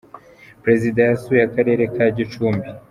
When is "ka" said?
1.95-2.05